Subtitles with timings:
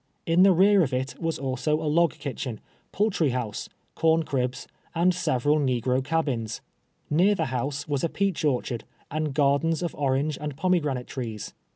[0.25, 2.59] In the rear of it was also a log kitchen,
[2.91, 6.59] poul try house, corncribs, and several negro cabins.
[7.11, 11.53] Near the liouse was a peach orchard, and gardens of orange and pomegranate trees.